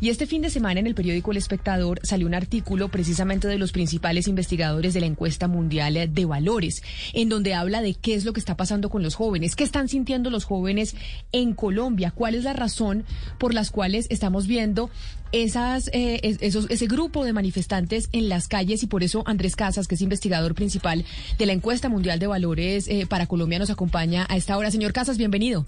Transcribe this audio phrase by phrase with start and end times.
[0.00, 3.58] Y este fin de semana en el periódico El Espectador salió un artículo precisamente de
[3.58, 8.24] los principales investigadores de la encuesta mundial de valores, en donde habla de qué es
[8.24, 10.94] lo que está pasando con los jóvenes, qué están sintiendo los jóvenes
[11.32, 13.04] en Colombia, cuál es la razón
[13.38, 14.90] por las cuales estamos viendo
[15.32, 19.96] esas, eh, ese grupo de manifestantes en las calles y por eso Andrés Casas, que
[19.96, 21.04] es investigador principal
[21.36, 24.70] de la encuesta mundial de valores eh, para Colombia, nos acompaña a esta hora.
[24.70, 25.66] Señor Casas, bienvenido.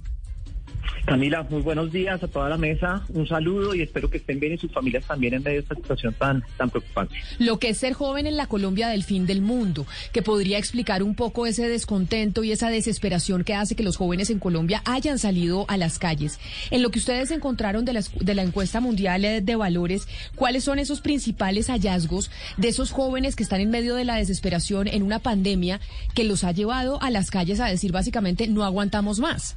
[1.04, 3.02] Camila, muy buenos días a toda la mesa.
[3.08, 5.74] Un saludo y espero que estén bien y sus familias también en medio de esta
[5.74, 7.14] situación tan, tan preocupante.
[7.38, 11.02] Lo que es ser joven en la Colombia del fin del mundo, que podría explicar
[11.02, 15.18] un poco ese descontento y esa desesperación que hace que los jóvenes en Colombia hayan
[15.18, 16.38] salido a las calles.
[16.70, 20.78] En lo que ustedes encontraron de la, de la encuesta mundial de valores, ¿cuáles son
[20.78, 25.18] esos principales hallazgos de esos jóvenes que están en medio de la desesperación en una
[25.18, 25.80] pandemia
[26.14, 29.56] que los ha llevado a las calles a decir básicamente no aguantamos más?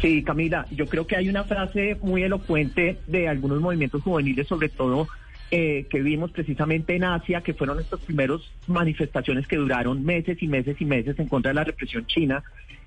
[0.00, 4.68] Sí, Camila, yo creo que hay una frase muy elocuente de algunos movimientos juveniles, sobre
[4.68, 5.08] todo
[5.50, 10.48] eh, que vimos precisamente en Asia, que fueron estas primeras manifestaciones que duraron meses y
[10.48, 12.42] meses y meses en contra de la represión china,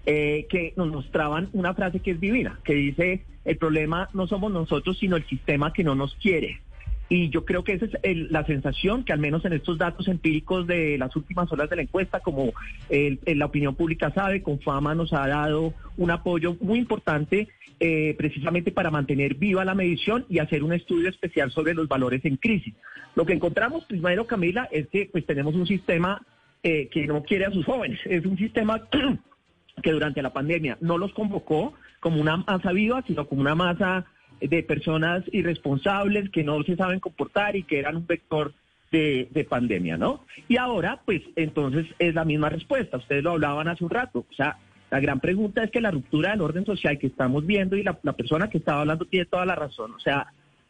[0.06, 4.52] eh, que nos mostraban una frase que es divina, que dice, el problema no somos
[4.52, 6.59] nosotros, sino el sistema que no nos quiere.
[7.08, 10.66] Y yo creo que esa es la sensación que al menos en estos datos empíricos
[10.66, 12.52] de las últimas horas de la encuesta, como
[12.89, 17.47] la opinión pública sabe, Confama nos ha dado un apoyo muy importante
[17.78, 22.23] eh, precisamente para mantener viva la medición y hacer un estudio especial sobre los valores
[22.23, 22.73] en crisis.
[23.16, 26.25] Lo que encontramos primero, Camila, es que pues tenemos un sistema
[26.64, 28.00] eh, que no quiere a sus jóvenes.
[28.06, 28.88] Es un sistema
[29.84, 34.06] que durante la pandemia no los convocó como una masa viva, sino como una masa
[34.40, 38.53] de personas irresponsables que no se saben comportar y que eran un vector
[38.91, 40.25] de, pandemia, ¿no?
[40.47, 42.97] Y ahora, pues entonces es la misma respuesta.
[42.97, 44.25] Ustedes lo hablaban hace un rato.
[44.29, 44.57] O sea,
[44.90, 47.94] la gran pregunta es que la ruptura del orden social que estamos viendo y la,
[47.94, 49.91] persona que estaba hablando tiene toda la razón.
[49.94, 50.28] O sea,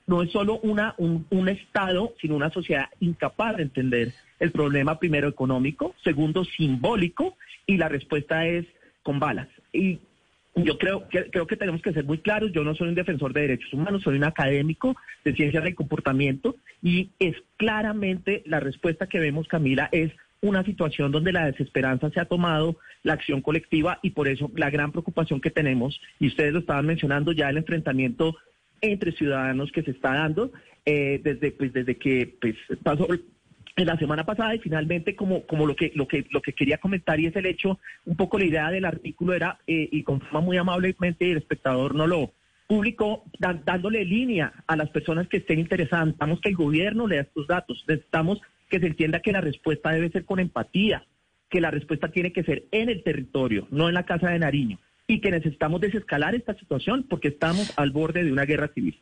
[0.08, 4.98] no es solo una, un, un Estado, sino una sociedad incapaz de entender el problema
[4.98, 7.38] primero económico, segundo simbólico
[7.68, 8.66] y la respuesta es
[9.04, 9.48] con balas.
[9.72, 10.00] Y
[10.56, 12.52] yo creo que, creo que tenemos que ser muy claros.
[12.54, 16.56] Yo no soy un defensor de derechos humanos, soy un académico de ciencias del comportamiento
[16.82, 20.12] y es claramente la respuesta que vemos, Camila, es
[20.42, 24.70] una situación donde la desesperanza se ha tomado la acción colectiva y por eso la
[24.70, 28.36] gran preocupación que tenemos, y ustedes lo estaban mencionando ya, el enfrentamiento
[28.82, 30.52] entre ciudadanos que se está dando
[30.86, 33.08] eh, desde, pues, desde que pues, pasó,
[33.76, 37.20] en la semana pasada y finalmente como, lo que lo que lo que quería comentar
[37.20, 40.42] y es el hecho, un poco la idea del artículo era, eh, y con forma
[40.42, 42.32] muy amablemente el espectador no lo
[42.68, 46.08] publicó, dándole línea a las personas que estén interesadas.
[46.08, 50.10] Necesitamos que el gobierno lea estos datos, necesitamos que se entienda que la respuesta debe
[50.10, 51.06] ser con empatía,
[51.50, 54.80] que la respuesta tiene que ser en el territorio, no en la Casa de Nariño,
[55.06, 59.00] y que necesitamos desescalar esta situación porque estamos al borde de una guerra civil.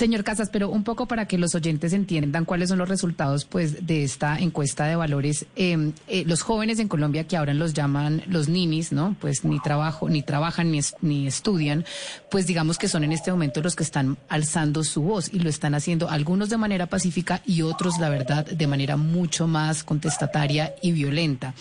[0.00, 3.86] Señor Casas, pero un poco para que los oyentes entiendan cuáles son los resultados pues
[3.86, 5.44] de esta encuesta de valores.
[5.56, 9.14] Em, eh, los jóvenes en Colombia que ahora los llaman los ninis, ¿no?
[9.20, 10.72] Pues ni trabajo, ni trabajan
[11.02, 11.84] ni, estudian,
[12.30, 15.50] pues digamos que son en este momento los que están alzando su voz y lo
[15.50, 20.74] están haciendo algunos de manera pacífica y otros, la verdad, de manera mucho más contestataria
[20.80, 21.52] y violenta.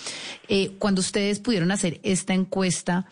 [0.48, 3.06] Eh, cuando ustedes pudieron hacer esta encuesta,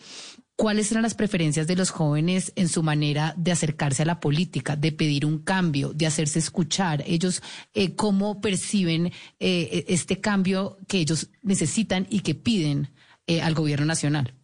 [0.60, 4.74] ¿Cuáles eran las preferencias de los jóvenes en su manera de acercarse a la política,
[4.74, 7.04] de pedir un cambio, de hacerse escuchar?
[7.06, 12.88] Ellos, eh, ¿cómo perciben eh, este cambio que ellos necesitan y que piden
[13.28, 14.34] eh, al gobierno nacional?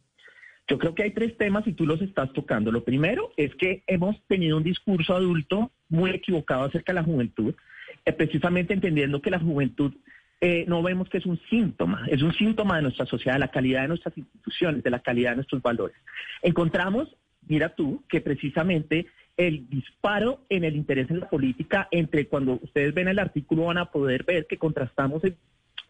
[0.68, 2.70] Yo creo que hay tres temas y tú los estás tocando.
[2.70, 7.56] Lo primero es que hemos tenido un discurso adulto muy equivocado acerca de la juventud,
[8.16, 9.92] precisamente entendiendo que la juventud
[10.46, 13.50] eh, no vemos que es un síntoma, es un síntoma de nuestra sociedad, de la
[13.50, 15.96] calidad de nuestras instituciones, de la calidad de nuestros valores.
[16.42, 17.16] Encontramos,
[17.48, 19.06] mira tú, que precisamente
[19.38, 23.78] el disparo en el interés en la política, entre cuando ustedes ven el artículo van
[23.78, 25.22] a poder ver que contrastamos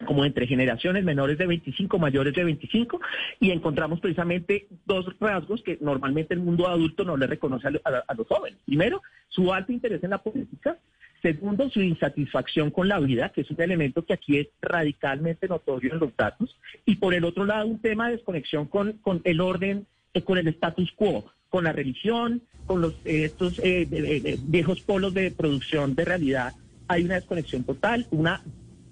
[0.05, 3.01] como entre generaciones menores de 25, mayores de 25,
[3.41, 8.27] y encontramos precisamente dos rasgos que normalmente el mundo adulto no le reconoce a los
[8.27, 8.57] jóvenes.
[8.65, 10.77] Primero, su alto interés en la política,
[11.25, 15.93] Segundo, su insatisfacción con la vida, que es un elemento que aquí es radicalmente notorio
[15.93, 16.55] en los datos.
[16.85, 20.37] Y por el otro lado, un tema de desconexión con, con el orden eh, con
[20.37, 23.59] el status quo, con la religión, con los estos
[24.43, 26.53] viejos polos de producción de realidad.
[26.87, 28.43] Hay una desconexión total, una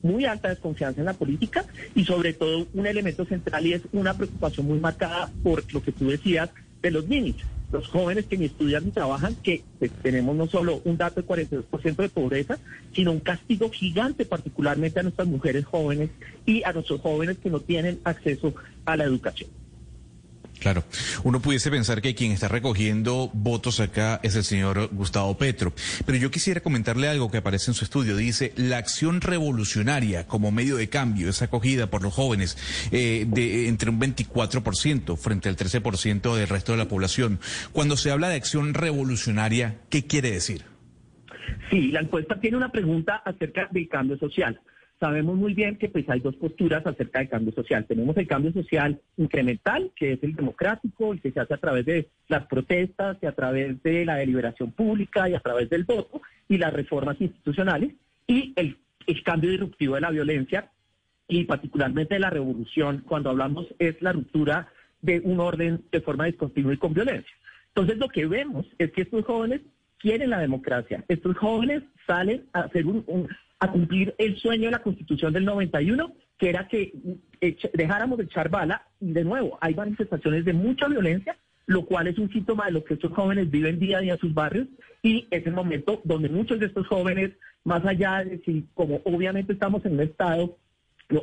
[0.02, 4.16] muy alta desconfianza en la política y sobre todo un elemento central y es una
[4.16, 6.50] preocupación muy marcada por lo que tú decías
[6.82, 7.38] de los niños
[7.74, 11.28] los jóvenes que ni estudian ni trabajan, que pues, tenemos no solo un dato de
[11.28, 12.60] 42% de pobreza,
[12.94, 16.12] sino un castigo gigante particularmente a nuestras mujeres jóvenes
[16.46, 18.54] y a nuestros jóvenes que no tienen acceso
[18.86, 19.50] a la educación.
[20.60, 20.84] Claro,
[21.24, 25.74] uno pudiese pensar que quien está recogiendo votos acá es el señor Gustavo Petro,
[26.06, 28.16] pero yo quisiera comentarle algo que aparece en su estudio.
[28.16, 32.58] Dice, la acción revolucionaria como medio de cambio es acogida por los jóvenes
[32.92, 37.40] eh, de entre un 24% frente al 13% del resto de la población.
[37.74, 40.64] Cuando se habla de acción revolucionaria, ¿qué quiere decir?
[41.70, 44.60] Sí, la encuesta tiene una pregunta acerca del cambio social
[45.04, 47.86] sabemos muy bien que pues hay dos posturas acerca del cambio social.
[47.86, 51.86] Tenemos el cambio social incremental, que es el democrático, y que se hace a través
[51.86, 56.22] de las protestas y a través de la deliberación pública y a través del voto
[56.48, 57.92] y las reformas institucionales,
[58.28, 58.78] y el,
[59.26, 60.70] cambio disruptivo de la violencia
[61.28, 64.70] y particularmente de la revolución, cuando hablamos es la ruptura
[65.02, 67.36] de un orden de forma discontinua y con violencia.
[67.76, 69.60] Entonces lo que vemos es que estos jóvenes
[69.98, 71.04] quieren la democracia.
[71.10, 73.28] Estos jóvenes salen a hacer un,
[73.64, 76.92] a cumplir el sueño de la Constitución del 91, que era que
[77.74, 78.86] dejáramos de echar bala.
[79.00, 82.84] Y de nuevo, hay manifestaciones de mucha violencia, lo cual es un síntoma de lo
[82.84, 84.68] que estos jóvenes viven día a día en sus barrios.
[85.02, 87.32] Y es el momento donde muchos de estos jóvenes,
[87.64, 90.58] más allá de decir, como obviamente estamos en un estado,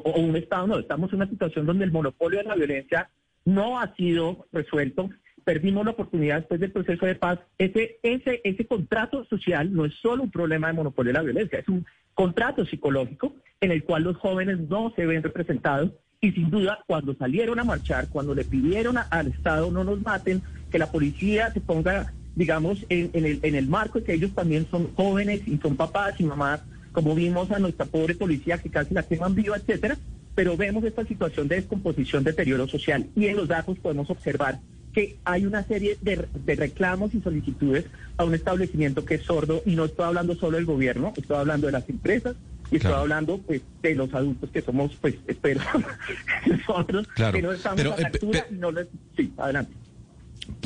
[0.02, 3.10] o un estado no, estamos en una situación donde el monopolio de la violencia
[3.44, 5.10] no ha sido resuelto,
[5.44, 7.38] perdimos la oportunidad después del proceso de paz.
[7.58, 11.58] Ese, ese, ese contrato social no es solo un problema de monopolio de la violencia,
[11.58, 11.84] es un
[12.20, 17.14] contrato psicológico en el cual los jóvenes no se ven representados y sin duda cuando
[17.14, 21.62] salieron a marchar, cuando le pidieron al Estado no nos maten, que la policía se
[21.62, 25.76] ponga, digamos, en, el, en el marco de que ellos también son jóvenes y son
[25.76, 26.60] papás y mamás,
[26.92, 29.96] como vimos a nuestra pobre policía que casi la queman viva, etcétera,
[30.34, 34.60] pero vemos esta situación de descomposición, deterioro social y en los datos podemos observar
[34.92, 39.76] que hay una serie de, reclamos y solicitudes a un establecimiento que es sordo y
[39.76, 42.36] no estoy hablando solo del gobierno, estoy hablando de las empresas
[42.70, 45.60] y estoy hablando pues de los adultos que somos pues espero
[46.46, 48.86] nosotros que no estamos a la eh, altura y no les...
[49.16, 49.72] sí adelante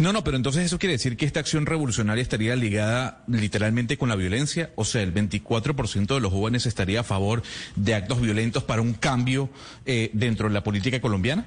[0.01, 4.09] no, no, pero entonces eso quiere decir que esta acción revolucionaria estaría ligada literalmente con
[4.09, 7.43] la violencia, o sea, el 24% de los jóvenes estaría a favor
[7.77, 9.51] de actos violentos para un cambio
[9.87, 11.47] eh, dentro de la política colombiana.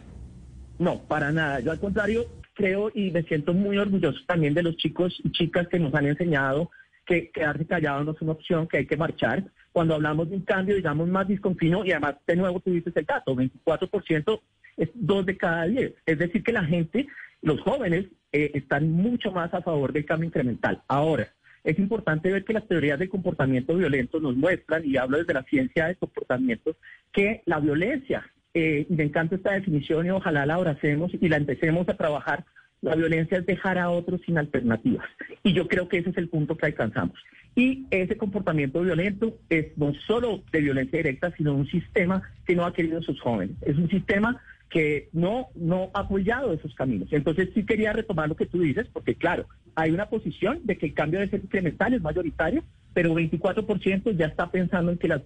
[0.79, 1.59] No, para nada.
[1.59, 5.67] Yo al contrario creo y me siento muy orgulloso también de los chicos y chicas
[5.67, 6.71] que nos han enseñado
[7.05, 9.45] que quedarse callados no es una opción, que hay que marchar.
[9.71, 13.33] Cuando hablamos de un cambio, digamos, más discontinuo, y además, de nuevo, dices el dato,
[13.33, 14.41] 24%
[14.75, 15.93] es dos de cada diez.
[16.05, 17.07] Es decir, que la gente,
[17.41, 20.83] los jóvenes, eh, están mucho más a favor del cambio incremental.
[20.89, 21.29] Ahora,
[21.63, 25.43] es importante ver que las teorías de comportamiento violento nos muestran, y hablo desde la
[25.43, 26.75] ciencia de comportamientos,
[27.13, 31.87] que la violencia eh, me encanta esta definición y ojalá la abracemos y la empecemos
[31.87, 32.43] a trabajar.
[32.81, 35.05] La violencia es dejar a otros sin alternativas.
[35.43, 37.19] Y yo creo que ese es el punto que alcanzamos.
[37.55, 42.65] Y ese comportamiento violento es no solo de violencia directa, sino un sistema que no
[42.65, 43.55] ha querido sus jóvenes.
[43.61, 47.09] Es un sistema que no, no ha apoyado esos caminos.
[47.11, 49.45] Entonces sí quería retomar lo que tú dices, porque claro,
[49.75, 52.63] hay una posición de que el cambio de ser incremental, es mayoritario,
[52.95, 55.21] pero 24% ya está pensando en que las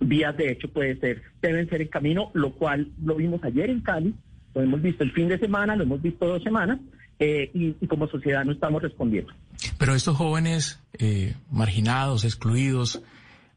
[0.00, 3.80] vías de hecho puede ser, deben ser en camino, lo cual lo vimos ayer en
[3.80, 4.14] Cali,
[4.54, 6.78] lo hemos visto el fin de semana, lo hemos visto dos semanas,
[7.18, 9.32] eh, y, como sociedad no estamos respondiendo.
[9.78, 13.02] Pero estos jóvenes eh, marginados, excluidos,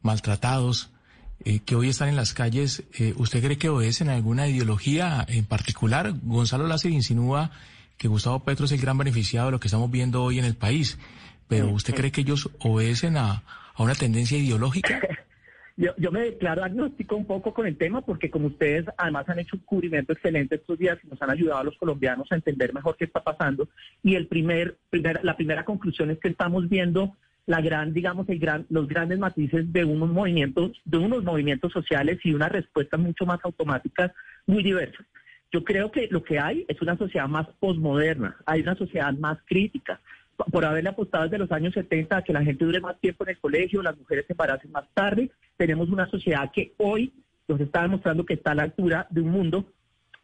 [0.02, 0.92] maltratados,
[1.44, 2.84] eh, que hoy están en las calles,
[3.16, 6.12] ¿usted cree que obedecen a alguna ideología en particular?
[6.22, 7.50] Gonzalo Lácer insinúa
[7.96, 10.54] que Gustavo Petro es el gran beneficiado de lo que estamos viendo hoy en el
[10.54, 10.98] país,
[11.48, 15.00] pero ¿usted cree que ellos obedecen a, a una tendencia ideológica?
[15.76, 19.56] Yo, me declaro agnóstico un poco con el tema porque como ustedes además han hecho
[19.56, 22.96] un cubrimiento excelente estos días y nos han ayudado a los colombianos a entender mejor
[22.96, 23.68] qué está pasando
[24.00, 27.16] y el primer, la primera conclusión es que estamos viendo
[27.46, 32.18] la gran, digamos, el gran, los grandes matices de unos movimientos, de unos movimientos sociales
[32.22, 34.12] y una respuesta mucho más automáticas,
[34.46, 35.04] muy diversas.
[35.52, 39.38] Yo creo que lo que hay es una sociedad más posmoderna, hay una sociedad más
[39.44, 40.00] crítica,
[40.36, 43.30] por haberle apostado desde los años 70 a que la gente dure más tiempo en
[43.30, 45.30] el colegio, las mujeres se embaracen más tarde.
[45.56, 47.12] Tenemos una sociedad que hoy
[47.48, 49.64] nos está demostrando que está a la altura de un mundo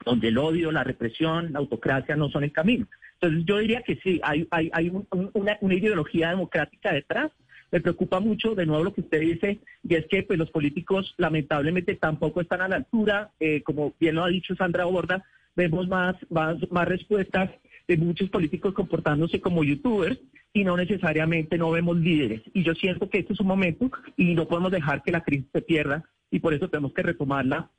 [0.05, 2.87] donde el odio, la represión, la autocracia no son el camino.
[3.14, 4.90] Entonces yo diría que sí, hay, hay, hay
[5.35, 7.31] una, ideología democrática detrás.
[7.71, 11.14] Me preocupa mucho, de nuevo, lo que usted dice, y es que pues, los políticos
[11.19, 13.31] lamentablemente tampoco están a la altura.
[13.38, 15.25] Eh, como bien lo ha dicho Sandra Borda,
[15.55, 17.50] vemos más, más, más respuestas
[17.89, 20.19] de muchos políticos comportándose como youtubers
[20.53, 22.43] y no necesariamente no vemos líderes.
[22.53, 25.47] Y yo siento que este es un momento y no podemos dejar que la crisis
[25.53, 27.71] se pierda y por eso tenemos que retomarla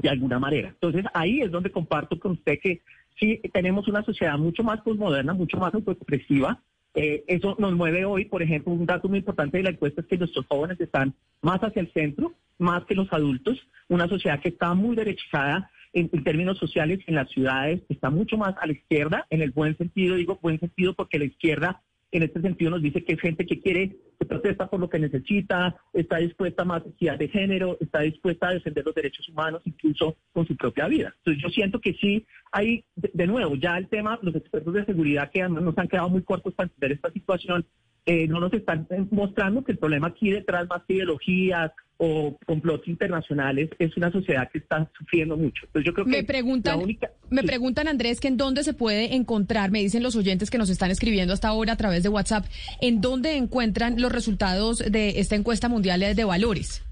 [0.00, 0.68] de alguna manera.
[0.68, 2.82] Entonces ahí es donde comparto con usted que
[3.18, 6.60] sí tenemos una sociedad mucho más postmoderna, mucho más autoexpresiva.
[6.94, 10.06] Eh, eso nos mueve hoy, por ejemplo, un dato muy importante de la encuesta es
[10.06, 14.48] que nuestros jóvenes están más hacia el centro, más que los adultos, una sociedad que
[14.48, 19.26] está muy derechizada en, términos sociales en las ciudades, está mucho más a la izquierda,
[19.30, 21.82] en el buen sentido, digo buen sentido porque la izquierda
[22.12, 24.98] en este sentido nos dice que es gente que quiere, que protesta por lo que
[24.98, 29.62] necesita, está dispuesta a más equidad de género, está dispuesta a defender los derechos humanos
[29.64, 31.14] incluso con su propia vida.
[31.18, 35.30] Entonces yo siento que sí hay, de, nuevo, ya el tema, los expertos de seguridad
[35.30, 37.64] que nos han quedado muy cortos para entender esta situación,
[38.06, 42.88] eh, no nos están mostrando que el problema aquí detrás más que ideologías o complots
[42.88, 45.66] internacionales es una sociedad que está sufriendo mucho.
[45.66, 46.80] Entonces yo creo que me preguntan,
[47.28, 50.70] me preguntan Andrés que en dónde se puede encontrar, me dicen los oyentes que nos
[50.70, 52.46] están escribiendo hasta ahora a través de WhatsApp,
[52.80, 56.82] en dónde encuentran los resultados de esta encuesta mundial de valores.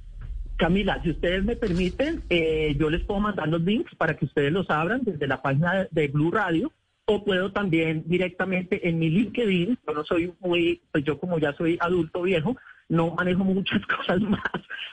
[0.59, 4.53] Camila, si ustedes me permiten, eh, yo les puedo mandar los links para que ustedes
[4.53, 6.73] los abran desde la página de Blue Radio
[7.11, 11.55] o puedo también directamente en mi LinkedIn, yo no soy muy, pues yo como ya
[11.55, 12.55] soy adulto viejo,
[12.91, 14.41] no manejo muchas cosas más,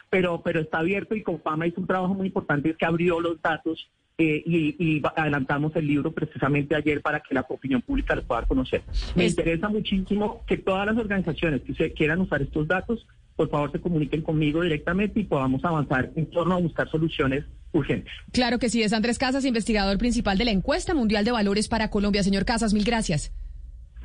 [0.09, 3.41] pero, pero está abierto y con Fama hizo un trabajo muy importante que abrió los
[3.41, 8.43] datos eh, y, adelantamos el libro precisamente ayer para que la opinión pública lo pueda
[8.43, 8.83] conocer.
[9.13, 13.71] Me interesa muchísimo que todas las organizaciones que se quieran usar estos datos, por favor
[13.71, 18.11] se comuniquen conmigo directamente y podamos avanzar en torno a buscar soluciones urgentes.
[18.31, 21.89] Claro que sí, es Andrés Casas, investigador principal de la encuesta mundial de valores para
[21.89, 22.23] Colombia.
[22.23, 23.33] Señor Casas, mil gracias.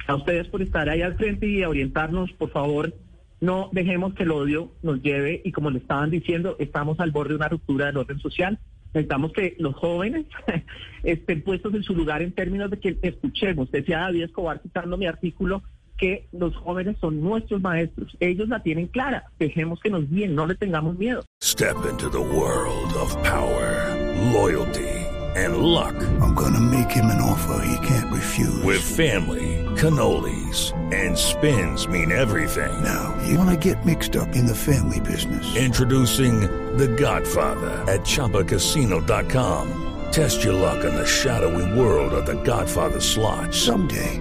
[0.07, 2.95] A ustedes por estar ahí al frente y orientarnos, por favor.
[3.41, 7.31] No dejemos que el odio nos lleve y como le estaban diciendo, estamos al borde
[7.31, 8.59] de una ruptura del orden social
[8.93, 10.27] Necesitamos que los jóvenes
[11.05, 13.71] estén puestos en su lugar en términos de que escuchemos.
[13.71, 15.63] Decía David Escobar citando mi artículo
[16.01, 18.17] que los jóvenes son nuestros maestros.
[18.19, 19.25] Ellos la tienen clara.
[19.39, 21.23] Dejemos que nos guíen, no le tengamos miedo.
[21.43, 23.95] Step into the world of power,
[24.33, 25.01] loyalty
[25.37, 25.95] and luck.
[26.21, 28.63] I'm gonna make him an offer he can't refuse.
[28.65, 32.83] With family, cannolis and spins mean everything.
[32.83, 35.57] Now, you wanna get mixed up in the family business.
[35.57, 36.41] Introducing
[36.77, 39.77] The Godfather at ChumbaCasino.com.
[40.11, 43.55] Test your luck in the shadowy world of The Godfather slot.
[43.55, 44.21] Someday,